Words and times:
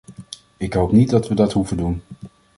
Ik 0.57 0.73
hoop 0.73 0.91
niet 0.91 1.09
dat 1.09 1.27
we 1.27 1.35
dat 1.35 1.53
hoeven 1.53 1.77
doen. 1.77 2.01